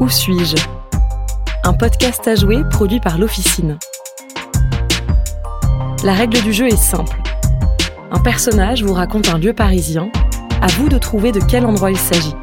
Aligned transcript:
Où 0.00 0.08
suis-je? 0.08 0.56
Un 1.62 1.72
podcast 1.72 2.26
à 2.26 2.34
jouer 2.34 2.64
produit 2.68 2.98
par 2.98 3.16
l'Officine. 3.16 3.78
La 6.02 6.14
règle 6.14 6.42
du 6.42 6.52
jeu 6.52 6.66
est 6.66 6.76
simple. 6.76 7.16
Un 8.10 8.18
personnage 8.18 8.82
vous 8.82 8.92
raconte 8.92 9.28
un 9.28 9.38
lieu 9.38 9.52
parisien, 9.52 10.10
à 10.60 10.66
vous 10.66 10.88
de 10.88 10.98
trouver 10.98 11.30
de 11.30 11.38
quel 11.38 11.64
endroit 11.64 11.92
il 11.92 11.96
s'agit. 11.96 12.34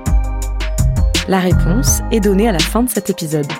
La 1.28 1.40
réponse 1.40 2.00
est 2.12 2.22
donnée 2.22 2.48
à 2.48 2.54
la 2.54 2.60
fin 2.60 2.84
de 2.84 2.90
cet 2.90 3.10
épisode. 3.10 3.52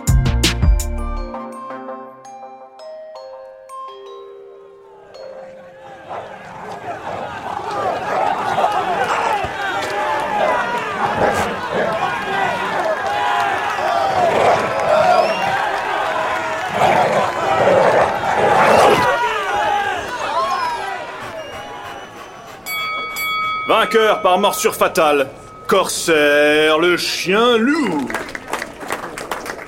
Vainqueur 23.72 24.22
par 24.22 24.38
morsure 24.38 24.76
fatale, 24.76 25.30
Corsaire, 25.66 26.78
le 26.78 26.98
chien 26.98 27.58
loup. 27.58 28.06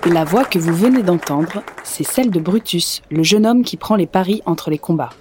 La 0.04 0.26
voix 0.26 0.44
que 0.44 0.60
vous 0.60 0.74
venez 0.74 1.04
d'entendre, 1.04 1.64
c'est 1.86 2.04
celle 2.04 2.30
de 2.30 2.42
Brutus, 2.42 3.02
le 3.10 3.24
jeune 3.24 3.46
homme 3.46 3.64
qui 3.64 3.78
prend 3.78 3.96
les 3.96 4.06
paris 4.06 4.42
entre 4.46 4.70
les 4.70 4.78
combats. 4.78 5.12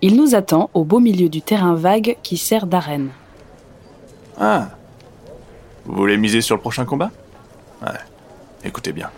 Il 0.00 0.16
nous 0.16 0.34
attend 0.34 0.68
au 0.74 0.82
beau 0.82 0.98
milieu 0.98 1.28
du 1.28 1.42
terrain 1.42 1.76
vague 1.76 2.16
qui 2.24 2.38
sert 2.38 2.66
d'arène. 2.66 3.10
Ah. 4.36 4.70
Vous 5.84 5.94
voulez 5.94 6.16
miser 6.16 6.40
sur 6.40 6.56
le 6.56 6.60
prochain 6.60 6.84
combat? 6.84 7.12
Ouais. 7.82 8.00
Écoutez 8.64 8.90
bien. 8.90 9.10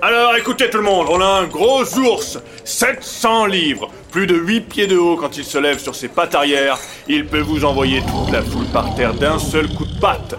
Alors 0.00 0.36
écoutez 0.36 0.70
tout 0.70 0.76
le 0.76 0.84
monde, 0.84 1.08
on 1.10 1.20
a 1.20 1.26
un 1.26 1.46
gros 1.48 1.82
ours, 1.98 2.38
700 2.62 3.46
livres, 3.46 3.90
plus 4.12 4.28
de 4.28 4.36
8 4.36 4.60
pieds 4.60 4.86
de 4.86 4.96
haut 4.96 5.16
quand 5.16 5.36
il 5.36 5.44
se 5.44 5.58
lève 5.58 5.80
sur 5.80 5.96
ses 5.96 6.06
pattes 6.06 6.36
arrière, 6.36 6.78
il 7.08 7.26
peut 7.26 7.40
vous 7.40 7.64
envoyer 7.64 8.00
toute 8.02 8.30
la 8.30 8.42
foule 8.42 8.66
par 8.66 8.94
terre 8.94 9.12
d'un 9.12 9.40
seul 9.40 9.68
coup 9.74 9.86
de 9.86 9.98
patte. 9.98 10.36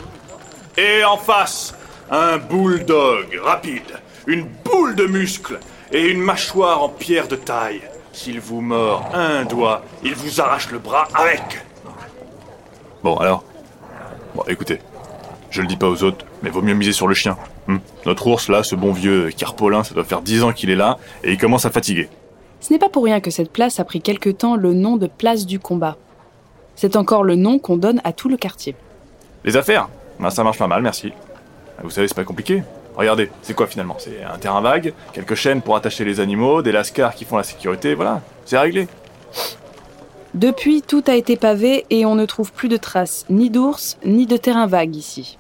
Et 0.77 1.03
en 1.03 1.17
face, 1.17 1.75
un 2.09 2.37
bulldog 2.37 3.37
rapide, 3.43 3.99
une 4.27 4.47
boule 4.63 4.95
de 4.95 5.05
muscles 5.05 5.59
et 5.91 6.07
une 6.07 6.21
mâchoire 6.21 6.81
en 6.81 6.87
pierre 6.87 7.27
de 7.27 7.35
taille. 7.35 7.81
S'il 8.13 8.39
vous 8.39 8.61
mord 8.61 9.09
un 9.13 9.43
doigt, 9.43 9.83
il 10.03 10.15
vous 10.15 10.39
arrache 10.39 10.71
le 10.71 10.80
bras 10.80 11.09
avec. 11.13 11.65
Bon 13.03 13.17
alors, 13.17 13.43
bon 14.33 14.43
écoutez, 14.47 14.80
je 15.49 15.59
le 15.61 15.67
dis 15.67 15.77
pas 15.77 15.89
aux 15.89 16.02
autres, 16.02 16.25
mais 16.43 16.49
vaut 16.49 16.61
mieux 16.61 16.75
miser 16.75 16.93
sur 16.93 17.09
le 17.09 17.13
chien. 17.13 17.37
Hmm. 17.69 17.77
Notre 18.07 18.25
ours, 18.25 18.49
là, 18.49 18.63
ce 18.63 18.73
bon 18.73 18.91
vieux 18.91 19.29
Carpolin, 19.29 19.83
ça 19.83 19.93
doit 19.93 20.03
faire 20.03 20.23
10 20.23 20.41
ans 20.41 20.53
qu'il 20.53 20.71
est 20.71 20.75
là, 20.75 20.97
et 21.23 21.33
il 21.33 21.37
commence 21.37 21.65
à 21.65 21.69
fatiguer. 21.69 22.09
Ce 22.61 22.73
n'est 22.73 22.79
pas 22.79 22.89
pour 22.89 23.03
rien 23.03 23.19
que 23.19 23.29
cette 23.29 23.51
place 23.51 23.79
a 23.79 23.83
pris 23.83 24.01
quelque 24.01 24.31
temps 24.31 24.55
le 24.55 24.73
nom 24.73 24.97
de 24.97 25.05
place 25.05 25.45
du 25.45 25.59
combat. 25.59 25.95
C'est 26.75 26.95
encore 26.95 27.23
le 27.23 27.35
nom 27.35 27.59
qu'on 27.59 27.77
donne 27.77 28.01
à 28.03 28.11
tout 28.11 28.27
le 28.27 28.37
quartier. 28.37 28.75
Les 29.45 29.55
affaires? 29.55 29.87
Ben, 30.19 30.31
Ça 30.31 30.43
marche 30.43 30.57
pas 30.57 30.65
mal, 30.65 30.81
merci. 30.81 31.13
Vous 31.83 31.91
savez, 31.91 32.07
c'est 32.07 32.15
pas 32.15 32.23
compliqué. 32.23 32.63
Regardez, 32.95 33.29
c'est 33.43 33.53
quoi 33.53 33.67
finalement? 33.67 33.97
C'est 33.99 34.23
un 34.23 34.39
terrain 34.39 34.61
vague, 34.61 34.93
quelques 35.13 35.35
chaînes 35.35 35.61
pour 35.61 35.75
attacher 35.75 36.03
les 36.03 36.19
animaux, 36.19 36.63
des 36.63 36.71
lascars 36.71 37.13
qui 37.13 37.23
font 37.23 37.37
la 37.37 37.43
sécurité, 37.43 37.93
voilà, 37.93 38.21
c'est 38.45 38.57
réglé. 38.57 38.87
Depuis, 40.33 40.81
tout 40.81 41.03
a 41.05 41.15
été 41.15 41.37
pavé 41.37 41.85
et 41.91 42.07
on 42.07 42.15
ne 42.15 42.25
trouve 42.25 42.51
plus 42.51 42.67
de 42.67 42.77
traces 42.77 43.27
ni 43.29 43.51
d'ours 43.51 43.99
ni 44.03 44.25
de 44.25 44.37
terrain 44.37 44.65
vague 44.65 44.95
ici. 44.95 45.37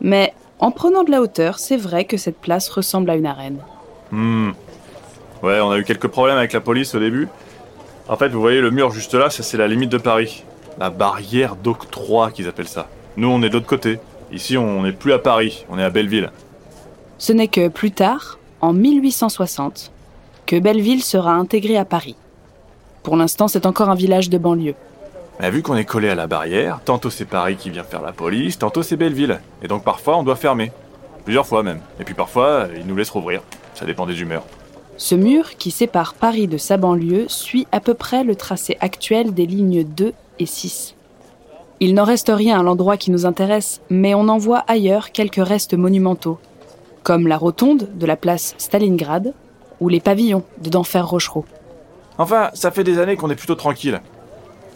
Mais 0.00 0.32
en 0.60 0.70
prenant 0.70 1.04
de 1.04 1.10
la 1.10 1.20
hauteur, 1.20 1.58
c'est 1.58 1.76
vrai 1.76 2.04
que 2.04 2.16
cette 2.16 2.38
place 2.38 2.68
ressemble 2.68 3.10
à 3.10 3.16
une 3.16 3.26
arène. 3.26 3.58
Hmm. 4.10 4.50
Ouais, 5.42 5.60
on 5.60 5.70
a 5.70 5.78
eu 5.78 5.84
quelques 5.84 6.08
problèmes 6.08 6.36
avec 6.36 6.52
la 6.52 6.60
police 6.60 6.94
au 6.94 7.00
début. 7.00 7.28
En 8.08 8.16
fait, 8.16 8.28
vous 8.28 8.40
voyez 8.40 8.60
le 8.60 8.70
mur 8.70 8.90
juste 8.90 9.14
là, 9.14 9.30
ça 9.30 9.42
c'est 9.42 9.56
la 9.56 9.68
limite 9.68 9.90
de 9.90 9.98
Paris. 9.98 10.44
La 10.78 10.90
barrière 10.90 11.56
d'octroi 11.56 12.30
qu'ils 12.30 12.48
appellent 12.48 12.68
ça. 12.68 12.88
Nous, 13.16 13.28
on 13.28 13.42
est 13.42 13.48
de 13.48 13.54
l'autre 13.54 13.66
côté. 13.66 13.98
Ici, 14.32 14.56
on 14.56 14.82
n'est 14.82 14.92
plus 14.92 15.12
à 15.12 15.18
Paris, 15.18 15.64
on 15.70 15.78
est 15.78 15.82
à 15.82 15.90
Belleville. 15.90 16.30
Ce 17.18 17.32
n'est 17.32 17.48
que 17.48 17.68
plus 17.68 17.90
tard, 17.90 18.38
en 18.60 18.72
1860, 18.72 19.90
que 20.46 20.58
Belleville 20.58 21.02
sera 21.02 21.32
intégrée 21.32 21.76
à 21.76 21.84
Paris. 21.84 22.16
Pour 23.02 23.16
l'instant, 23.16 23.48
c'est 23.48 23.66
encore 23.66 23.88
un 23.88 23.94
village 23.94 24.30
de 24.30 24.38
banlieue. 24.38 24.74
Mais 25.40 25.50
vu 25.50 25.62
qu'on 25.62 25.76
est 25.76 25.86
collé 25.86 26.10
à 26.10 26.14
la 26.14 26.26
barrière, 26.26 26.80
tantôt 26.84 27.08
c'est 27.08 27.24
Paris 27.24 27.56
qui 27.56 27.70
vient 27.70 27.82
faire 27.82 28.02
la 28.02 28.12
police, 28.12 28.58
tantôt 28.58 28.82
c'est 28.82 28.96
Belleville. 28.96 29.40
Et 29.62 29.68
donc 29.68 29.84
parfois 29.84 30.18
on 30.18 30.22
doit 30.22 30.36
fermer. 30.36 30.70
Plusieurs 31.24 31.46
fois 31.46 31.62
même. 31.62 31.80
Et 31.98 32.04
puis 32.04 32.12
parfois, 32.12 32.66
ils 32.76 32.86
nous 32.86 32.94
laissent 32.94 33.10
rouvrir. 33.10 33.40
Ça 33.74 33.86
dépend 33.86 34.04
des 34.04 34.20
humeurs. 34.20 34.44
Ce 34.98 35.14
mur 35.14 35.56
qui 35.56 35.70
sépare 35.70 36.12
Paris 36.12 36.46
de 36.46 36.58
sa 36.58 36.76
banlieue 36.76 37.24
suit 37.28 37.66
à 37.72 37.80
peu 37.80 37.94
près 37.94 38.22
le 38.22 38.36
tracé 38.36 38.76
actuel 38.80 39.32
des 39.32 39.46
lignes 39.46 39.82
2 39.82 40.12
et 40.40 40.46
6. 40.46 40.94
Il 41.80 41.94
n'en 41.94 42.04
reste 42.04 42.30
rien 42.34 42.60
à 42.60 42.62
l'endroit 42.62 42.98
qui 42.98 43.10
nous 43.10 43.24
intéresse, 43.24 43.80
mais 43.88 44.14
on 44.14 44.28
en 44.28 44.36
voit 44.36 44.64
ailleurs 44.68 45.10
quelques 45.10 45.42
restes 45.42 45.72
monumentaux, 45.72 46.38
comme 47.02 47.26
la 47.26 47.38
rotonde 47.38 47.88
de 47.94 48.04
la 48.04 48.16
place 48.16 48.54
Stalingrad 48.58 49.32
ou 49.80 49.88
les 49.88 50.00
pavillons 50.00 50.44
de 50.60 50.68
d'Enfer 50.68 51.08
Rochereau. 51.08 51.46
Enfin, 52.18 52.50
ça 52.52 52.70
fait 52.70 52.84
des 52.84 52.98
années 52.98 53.16
qu'on 53.16 53.30
est 53.30 53.36
plutôt 53.36 53.54
tranquille. 53.54 54.02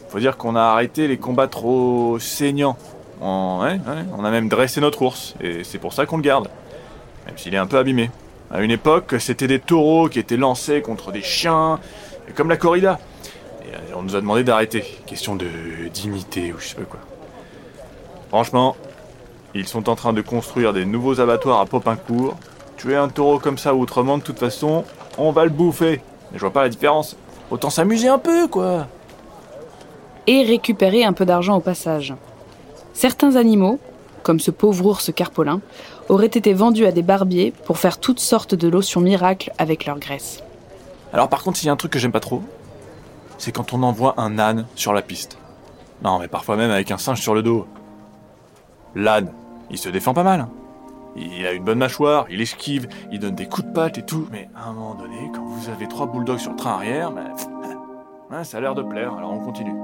Faut 0.09 0.19
dire 0.19 0.37
qu'on 0.37 0.57
a 0.57 0.63
arrêté 0.63 1.09
les 1.09 1.17
combats 1.17 1.49
trop 1.49 2.19
saignants. 2.19 2.77
On, 3.21 3.61
a 3.63 4.31
même 4.31 4.49
dressé 4.49 4.81
notre 4.81 5.03
ours, 5.03 5.35
et 5.41 5.65
c'est 5.65 5.79
pour 5.79 5.93
ça 5.93 6.05
qu'on 6.07 6.17
le 6.17 6.23
garde. 6.23 6.49
Même 7.27 7.39
s'il 7.39 7.55
est 7.55 7.59
un 7.59 7.67
peu 7.67 7.79
abîmé. 7.79 8.11
À 8.51 8.61
une 8.61 8.71
époque, 8.71 9.15
c'était 9.19 9.47
des 9.47 9.59
taureaux 9.59 10.09
qui 10.09 10.19
étaient 10.19 10.37
lancés 10.37 10.83
contre 10.83 11.11
des 11.11 11.23
chiens, 11.23 11.81
comme 12.35 12.49
la 12.49 12.57
corrida. 12.57 12.99
Et 13.65 13.75
euh, 13.75 13.97
on 13.97 14.03
nous 14.03 14.15
a 14.15 14.21
demandé 14.21 14.45
d'arrêter. 14.45 14.85
Question 15.07 15.37
de 15.37 15.47
dignité 15.93 16.53
ou 16.53 16.59
je 16.59 16.69
sais 16.69 16.75
pas 16.75 16.83
quoi. 16.83 17.01
Franchement, 18.29 18.77
ils 19.55 19.67
sont 19.67 19.89
en 19.89 19.97
train 19.97 20.13
de 20.13 20.21
construire 20.21 20.73
des 20.73 20.85
nouveaux 20.85 21.21
abattoirs 21.21 21.61
à 21.61 21.67
Popincourt. 21.67 22.37
Tuer 22.77 22.97
un 22.97 23.09
taureau 23.09 23.39
comme 23.39 23.57
ça 23.57 23.75
ou 23.75 23.81
autrement, 23.81 24.19
de 24.19 24.23
toute 24.23 24.39
façon, 24.39 24.85
on 25.17 25.31
va 25.31 25.45
le 25.45 25.51
bouffer. 25.51 26.01
Mais 26.31 26.39
je 26.39 26.41
vois 26.41 26.53
pas 26.53 26.63
la 26.63 26.69
différence. 26.69 27.17
Autant 27.51 27.71
s'amuser 27.71 28.09
un 28.09 28.19
peu, 28.19 28.49
quoi 28.49 28.87
et 30.27 30.43
récupérer 30.43 31.05
un 31.05 31.13
peu 31.13 31.25
d'argent 31.25 31.57
au 31.57 31.61
passage. 31.61 32.15
Certains 32.93 33.37
animaux, 33.37 33.79
comme 34.23 34.41
ce 34.41 34.51
pauvre 34.51 34.87
ours 34.87 35.13
carpolin, 35.15 35.61
auraient 36.09 36.27
été 36.27 36.53
vendus 36.53 36.87
à 36.87 36.93
des 36.93 37.03
barbiers 37.03 37.53
pour 37.65 37.79
faire 37.79 37.99
toutes 37.99 38.21
sortes 38.21 38.55
de 38.55 38.69
lotions 38.69 39.01
miracles 39.01 39.53
avec 39.59 39.87
leur 39.87 39.99
graisse. 39.99 40.43
Alors 41.13 41.29
par 41.29 41.43
contre, 41.43 41.59
s'il 41.59 41.67
y 41.67 41.71
a 41.71 41.73
un 41.73 41.77
truc 41.77 41.93
que 41.93 41.99
j'aime 41.99 42.13
pas 42.13 42.21
trop, 42.21 42.43
c'est 43.39 43.53
quand 43.53 43.73
on 43.73 43.83
envoie 43.83 44.15
un 44.17 44.39
âne 44.39 44.67
sur 44.75 44.93
la 44.93 45.03
piste. 45.03 45.39
Non, 46.03 46.19
mais 46.19 46.29
parfois 46.29 46.57
même 46.57 46.71
avec 46.71 46.91
un 46.91 46.99
singe 46.99 47.21
sur 47.21 47.35
le 47.35 47.43
dos. 47.43 47.67
L'âne, 48.95 49.33
il 49.71 49.79
se 49.79 49.89
défend 49.89 50.15
pas 50.15 50.23
mal. 50.23 50.41
hein. 50.41 50.51
Il 51.17 51.47
a 51.47 51.53
une 51.53 51.63
bonne 51.63 51.79
mâchoire, 51.79 52.27
il 52.29 52.41
esquive, 52.41 52.89
il 53.13 53.21
donne 53.21 53.37
des 53.37 53.47
coups 53.47 53.69
de 53.69 53.73
patte 53.73 53.99
et 53.99 54.05
tout, 54.05 54.27
mais 54.33 54.49
à 54.57 54.69
un 54.69 54.73
moment 54.73 54.95
donné, 54.95 55.31
quand 55.33 55.45
vous 55.45 55.69
avez 55.71 55.87
trois 55.87 56.07
bulldogs 56.07 56.39
sur 56.41 56.51
le 56.51 56.57
train 56.57 56.73
arrière, 56.73 57.13
ben, 57.13 57.33
ouais, 58.33 58.45
ça 58.45 58.59
a 58.59 58.61
l'air 58.61 58.75
de 58.75 58.83
plaire, 58.83 59.15
alors 59.15 59.33
on 59.33 59.39
continue. 59.39 59.75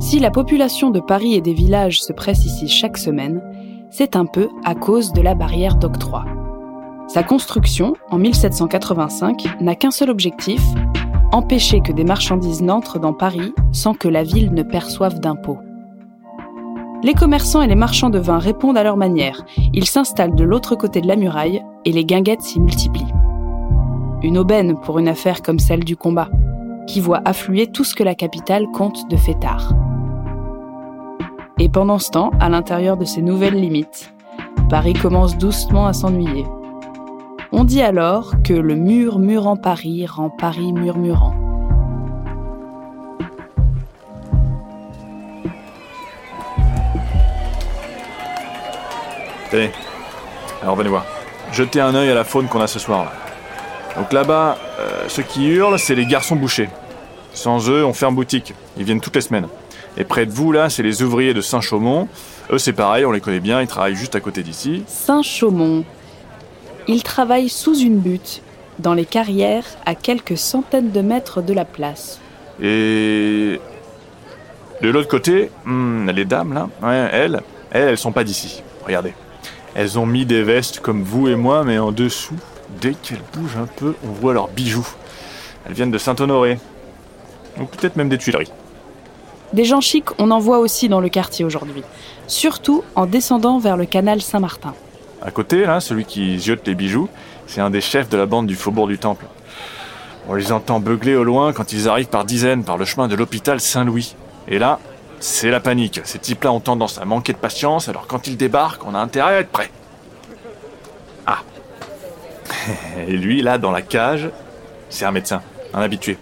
Si 0.00 0.20
la 0.20 0.30
population 0.30 0.90
de 0.90 1.00
Paris 1.00 1.34
et 1.34 1.40
des 1.40 1.52
villages 1.52 2.00
se 2.00 2.12
presse 2.12 2.44
ici 2.44 2.68
chaque 2.68 2.96
semaine, 2.96 3.42
c'est 3.90 4.14
un 4.14 4.26
peu 4.26 4.48
à 4.64 4.76
cause 4.76 5.12
de 5.12 5.20
la 5.20 5.34
barrière 5.34 5.74
d'octroi. 5.74 6.24
Sa 7.08 7.24
construction, 7.24 7.94
en 8.10 8.18
1785, 8.18 9.60
n'a 9.60 9.74
qu'un 9.74 9.90
seul 9.90 10.10
objectif, 10.10 10.62
empêcher 11.32 11.80
que 11.80 11.90
des 11.90 12.04
marchandises 12.04 12.62
n'entrent 12.62 13.00
dans 13.00 13.12
Paris 13.12 13.52
sans 13.72 13.92
que 13.92 14.06
la 14.06 14.22
ville 14.22 14.52
ne 14.52 14.62
perçoive 14.62 15.18
d'impôts. 15.18 15.58
Les 17.02 17.14
commerçants 17.14 17.62
et 17.62 17.66
les 17.66 17.74
marchands 17.74 18.10
de 18.10 18.18
vin 18.20 18.38
répondent 18.38 18.78
à 18.78 18.84
leur 18.84 18.96
manière. 18.96 19.44
Ils 19.72 19.86
s'installent 19.86 20.34
de 20.34 20.44
l'autre 20.44 20.76
côté 20.76 21.00
de 21.00 21.08
la 21.08 21.16
muraille 21.16 21.62
et 21.84 21.92
les 21.92 22.04
guinguettes 22.04 22.42
s'y 22.42 22.60
multiplient. 22.60 23.14
Une 24.22 24.38
aubaine 24.38 24.78
pour 24.80 25.00
une 25.00 25.08
affaire 25.08 25.42
comme 25.42 25.58
celle 25.58 25.84
du 25.84 25.96
combat, 25.96 26.28
qui 26.86 27.00
voit 27.00 27.22
affluer 27.24 27.66
tout 27.66 27.84
ce 27.84 27.94
que 27.94 28.04
la 28.04 28.14
capitale 28.14 28.66
compte 28.72 29.08
de 29.10 29.16
fêtards. 29.16 29.74
Et 31.60 31.68
pendant 31.68 31.98
ce 31.98 32.10
temps, 32.10 32.30
à 32.38 32.48
l'intérieur 32.48 32.96
de 32.96 33.04
ces 33.04 33.20
nouvelles 33.20 33.60
limites, 33.60 34.12
Paris 34.70 34.92
commence 34.92 35.36
doucement 35.36 35.88
à 35.88 35.92
s'ennuyer. 35.92 36.44
On 37.50 37.64
dit 37.64 37.82
alors 37.82 38.34
que 38.44 38.52
le 38.52 38.76
murmurant 38.76 39.56
Paris 39.56 40.06
rend 40.06 40.30
Paris 40.30 40.72
murmurant. 40.72 41.34
Tenez, 49.50 49.72
alors 50.62 50.76
venez 50.76 50.90
voir. 50.90 51.06
Jetez 51.50 51.80
un 51.80 51.94
œil 51.96 52.10
à 52.10 52.14
la 52.14 52.22
faune 52.22 52.46
qu'on 52.46 52.60
a 52.60 52.68
ce 52.68 52.78
soir. 52.78 53.10
Donc 53.96 54.12
là-bas, 54.12 54.58
euh, 54.78 55.08
ceux 55.08 55.24
qui 55.24 55.48
hurlent, 55.48 55.78
c'est 55.78 55.96
les 55.96 56.06
garçons 56.06 56.36
bouchers. 56.36 56.68
Sans 57.32 57.68
eux, 57.68 57.84
on 57.84 57.92
ferme 57.92 58.14
boutique. 58.14 58.54
Ils 58.76 58.84
viennent 58.84 59.00
toutes 59.00 59.16
les 59.16 59.22
semaines. 59.22 59.48
Et 59.96 60.04
près 60.04 60.26
de 60.26 60.30
vous, 60.30 60.52
là, 60.52 60.70
c'est 60.70 60.82
les 60.82 61.02
ouvriers 61.02 61.34
de 61.34 61.40
Saint-Chaumont. 61.40 62.08
Eux, 62.50 62.58
c'est 62.58 62.72
pareil, 62.72 63.04
on 63.04 63.10
les 63.10 63.20
connaît 63.20 63.40
bien, 63.40 63.60
ils 63.60 63.66
travaillent 63.66 63.96
juste 63.96 64.14
à 64.14 64.20
côté 64.20 64.42
d'ici. 64.42 64.84
Saint-Chaumont. 64.86 65.84
Ils 66.86 67.02
travaillent 67.02 67.48
sous 67.48 67.78
une 67.78 67.98
butte, 67.98 68.42
dans 68.78 68.94
les 68.94 69.04
carrières, 69.04 69.64
à 69.84 69.94
quelques 69.94 70.38
centaines 70.38 70.90
de 70.90 71.00
mètres 71.00 71.42
de 71.42 71.52
la 71.52 71.64
place. 71.64 72.20
Et 72.62 73.60
de 74.80 74.88
l'autre 74.88 75.08
côté, 75.08 75.50
hmm, 75.64 76.10
les 76.10 76.24
dames 76.24 76.54
là, 76.54 76.68
elles, 77.12 77.42
elles, 77.70 77.88
elles 77.88 77.98
sont 77.98 78.12
pas 78.12 78.24
d'ici. 78.24 78.62
Regardez. 78.84 79.12
Elles 79.74 79.98
ont 79.98 80.06
mis 80.06 80.24
des 80.24 80.42
vestes 80.42 80.80
comme 80.80 81.02
vous 81.02 81.28
et 81.28 81.36
moi, 81.36 81.64
mais 81.64 81.78
en 81.78 81.92
dessous, 81.92 82.36
dès 82.80 82.94
qu'elles 82.94 83.22
bougent 83.32 83.56
un 83.56 83.66
peu, 83.66 83.94
on 84.04 84.08
voit 84.08 84.32
leurs 84.32 84.48
bijoux. 84.48 84.88
Elles 85.66 85.74
viennent 85.74 85.90
de 85.90 85.98
Saint-Honoré. 85.98 86.58
Ou 87.60 87.64
peut-être 87.64 87.96
même 87.96 88.08
des 88.08 88.18
Tuileries. 88.18 88.52
Des 89.52 89.64
gens 89.64 89.80
chics, 89.80 90.10
on 90.18 90.30
en 90.30 90.38
voit 90.38 90.58
aussi 90.58 90.88
dans 90.88 91.00
le 91.00 91.08
quartier 91.08 91.44
aujourd'hui. 91.44 91.82
Surtout 92.26 92.84
en 92.94 93.06
descendant 93.06 93.58
vers 93.58 93.76
le 93.76 93.86
canal 93.86 94.20
Saint-Martin. 94.20 94.74
À 95.22 95.30
côté, 95.30 95.64
là, 95.64 95.80
celui 95.80 96.04
qui 96.04 96.38
jette 96.38 96.66
les 96.66 96.74
bijoux, 96.74 97.08
c'est 97.46 97.60
un 97.60 97.70
des 97.70 97.80
chefs 97.80 98.08
de 98.08 98.16
la 98.16 98.26
bande 98.26 98.46
du 98.46 98.54
Faubourg 98.54 98.86
du 98.86 98.98
Temple. 98.98 99.24
On 100.28 100.34
les 100.34 100.52
entend 100.52 100.80
beugler 100.80 101.16
au 101.16 101.24
loin 101.24 101.54
quand 101.54 101.72
ils 101.72 101.88
arrivent 101.88 102.08
par 102.08 102.26
dizaines 102.26 102.62
par 102.62 102.76
le 102.76 102.84
chemin 102.84 103.08
de 103.08 103.16
l'hôpital 103.16 103.60
Saint-Louis. 103.60 104.14
Et 104.46 104.58
là, 104.58 104.78
c'est 105.20 105.50
la 105.50 105.60
panique. 105.60 106.02
Ces 106.04 106.18
types-là 106.18 106.52
ont 106.52 106.60
tendance 106.60 106.98
à 106.98 107.06
manquer 107.06 107.32
de 107.32 107.38
patience, 107.38 107.88
alors 107.88 108.06
quand 108.06 108.26
ils 108.26 108.36
débarquent, 108.36 108.86
on 108.86 108.94
a 108.94 108.98
intérêt 108.98 109.36
à 109.36 109.40
être 109.40 109.48
prêt. 109.48 109.70
Ah. 111.26 111.38
Et 113.08 113.16
lui, 113.16 113.40
là, 113.40 113.56
dans 113.56 113.70
la 113.70 113.80
cage, 113.80 114.28
c'est 114.90 115.06
un 115.06 115.12
médecin, 115.12 115.40
un 115.72 115.80
habitué. 115.80 116.18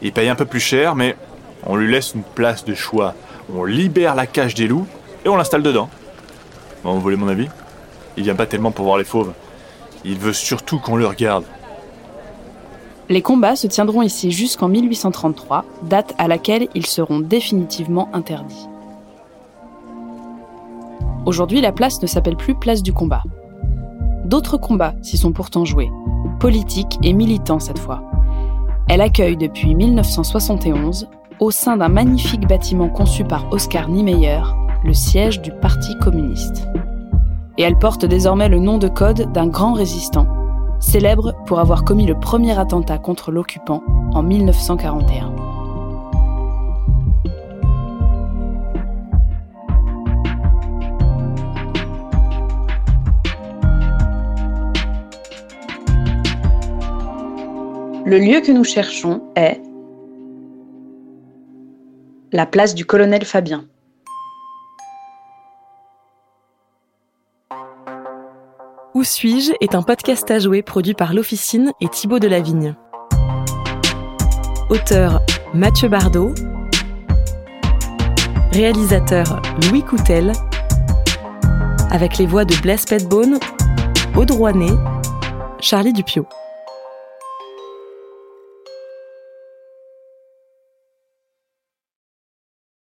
Il 0.00 0.12
paye 0.12 0.28
un 0.28 0.36
peu 0.36 0.44
plus 0.44 0.60
cher, 0.60 0.94
mais 0.94 1.16
on 1.66 1.76
lui 1.76 1.90
laisse 1.90 2.14
une 2.14 2.22
place 2.22 2.64
de 2.64 2.74
choix. 2.74 3.14
On 3.54 3.64
libère 3.64 4.14
la 4.14 4.26
cage 4.26 4.54
des 4.54 4.68
loups 4.68 4.86
et 5.24 5.28
on 5.28 5.36
l'installe 5.36 5.62
dedans. 5.62 5.88
Vous 6.84 7.00
voulez 7.00 7.16
mon 7.16 7.28
avis? 7.28 7.48
Il 8.16 8.24
vient 8.24 8.34
pas 8.34 8.46
tellement 8.46 8.70
pour 8.70 8.84
voir 8.84 8.98
les 8.98 9.04
fauves. 9.04 9.32
Il 10.04 10.18
veut 10.18 10.32
surtout 10.32 10.78
qu'on 10.78 10.96
le 10.96 11.06
regarde. 11.06 11.44
Les 13.08 13.22
combats 13.22 13.56
se 13.56 13.66
tiendront 13.66 14.02
ici 14.02 14.32
jusqu'en 14.32 14.68
1833, 14.68 15.64
date 15.84 16.14
à 16.18 16.28
laquelle 16.28 16.68
ils 16.74 16.86
seront 16.86 17.20
définitivement 17.20 18.08
interdits. 18.12 18.68
Aujourd'hui, 21.24 21.60
la 21.60 21.72
place 21.72 22.02
ne 22.02 22.06
s'appelle 22.06 22.36
plus 22.36 22.54
place 22.54 22.82
du 22.82 22.92
combat. 22.92 23.22
D'autres 24.24 24.58
combats 24.58 24.94
s'y 25.02 25.16
sont 25.16 25.32
pourtant 25.32 25.64
joués, 25.64 25.90
politiques 26.38 26.98
et 27.02 27.14
militants 27.14 27.60
cette 27.60 27.78
fois. 27.78 28.02
Elle 28.88 29.00
accueille 29.00 29.36
depuis 29.36 29.74
1971, 29.74 31.08
au 31.40 31.50
sein 31.50 31.76
d'un 31.76 31.88
magnifique 31.88 32.46
bâtiment 32.48 32.88
conçu 32.88 33.24
par 33.24 33.52
Oscar 33.52 33.88
Niemeyer, 33.88 34.40
le 34.84 34.92
siège 34.92 35.40
du 35.40 35.52
Parti 35.52 35.96
communiste. 35.98 36.66
Et 37.56 37.62
elle 37.62 37.78
porte 37.78 38.04
désormais 38.04 38.48
le 38.48 38.58
nom 38.58 38.78
de 38.78 38.88
code 38.88 39.32
d'un 39.32 39.46
grand 39.46 39.72
résistant, 39.72 40.26
célèbre 40.80 41.34
pour 41.46 41.60
avoir 41.60 41.84
commis 41.84 42.06
le 42.06 42.18
premier 42.18 42.58
attentat 42.58 42.98
contre 42.98 43.30
l'occupant 43.30 43.82
en 44.12 44.22
1941. 44.22 45.32
Le 58.06 58.18
lieu 58.18 58.40
que 58.40 58.50
nous 58.50 58.64
cherchons 58.64 59.20
est 59.36 59.60
la 62.32 62.46
place 62.46 62.74
du 62.74 62.84
colonel 62.84 63.24
Fabien. 63.24 63.64
Où 68.94 69.04
suis-je 69.04 69.52
est 69.60 69.74
un 69.74 69.82
podcast 69.82 70.30
à 70.30 70.38
jouer 70.38 70.62
produit 70.62 70.94
par 70.94 71.14
l'Officine 71.14 71.72
et 71.80 71.88
Thibaut 71.88 72.18
Delavigne. 72.18 72.74
Auteur 74.70 75.20
Mathieu 75.54 75.88
Bardot. 75.88 76.34
Réalisateur 78.52 79.40
Louis 79.62 79.82
Coutel. 79.82 80.32
Avec 81.90 82.18
les 82.18 82.26
voix 82.26 82.44
de 82.44 82.54
Blaise 82.60 82.84
Petbone, 82.84 83.38
Rouanet, 84.14 84.76
Charlie 85.60 85.92
Dupio. 85.92 86.26